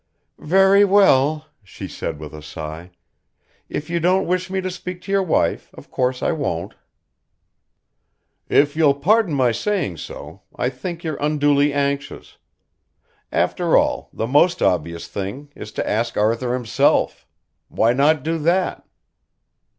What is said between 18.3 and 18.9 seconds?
that?"